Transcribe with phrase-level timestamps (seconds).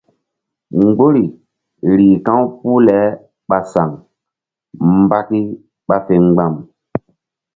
[0.77, 1.23] Mgbori
[1.97, 2.97] rih ka̧w puh le
[3.49, 3.89] ɓa saŋ
[5.01, 5.39] mbaki
[5.87, 6.53] ɓa fe mgba̧m.